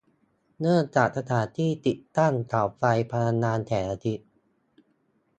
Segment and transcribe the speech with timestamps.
[0.59, 4.27] เนื่องจากสถานที่ติดตั้งเสาไฟพลังงานแสงอาทิตย์